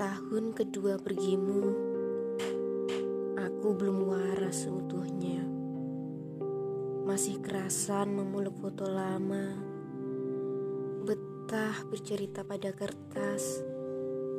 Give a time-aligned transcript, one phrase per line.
[0.00, 1.60] Sebelum kedua pergimu,
[3.36, 5.44] aku belum waras seutuhnya.
[7.04, 9.60] Masih kerasan memeluk foto lama,
[11.04, 13.60] betah bercerita pada kertas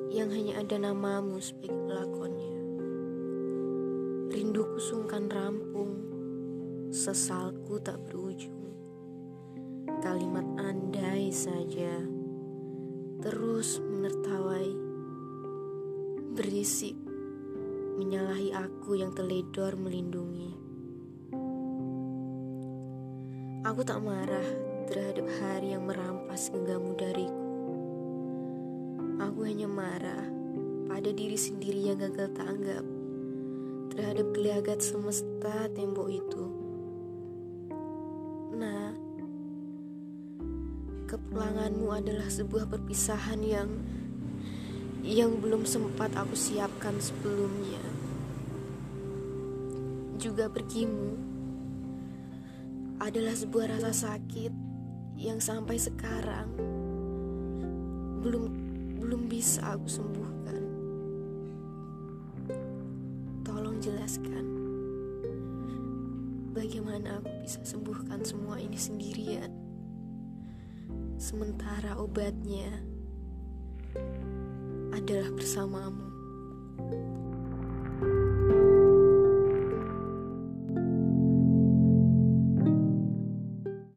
[0.09, 2.57] yang hanya ada namamu sebagai pelakonnya.
[4.33, 5.93] Rinduku sungkan rampung,
[6.89, 8.73] sesalku tak berujung.
[10.01, 12.01] Kalimat andai saja
[13.21, 14.90] terus menertawai,
[16.31, 16.95] berisik,
[17.99, 20.55] menyalahi aku yang teledor melindungi.
[23.67, 24.47] Aku tak marah
[24.87, 27.51] terhadap hari yang merampas genggammu dariku.
[29.27, 30.23] Aku hanya marah
[30.87, 32.83] pada diri sendiri yang gagal tanggap
[33.91, 36.43] terhadap gelagat semesta tembok itu.
[38.55, 38.95] Nah,
[41.11, 43.67] kepulanganmu adalah sebuah perpisahan yang
[45.01, 47.81] yang belum sempat aku siapkan sebelumnya.
[50.21, 51.17] Juga pergimu
[53.01, 54.53] adalah sebuah rasa sakit
[55.17, 56.53] yang sampai sekarang
[58.21, 58.45] belum
[59.01, 60.61] belum bisa aku sembuhkan.
[63.41, 64.45] Tolong jelaskan
[66.53, 69.49] bagaimana aku bisa sembuhkan semua ini sendirian
[71.17, 72.90] sementara obatnya
[75.01, 76.10] adalah bersamamu.